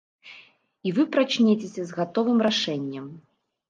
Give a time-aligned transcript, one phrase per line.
[0.87, 3.05] І вы прачнецеся з гатовым рашэннем.